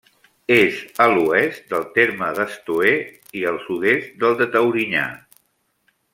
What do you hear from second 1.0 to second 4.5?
a l'oest del terme d'Estoer i al sud-est del de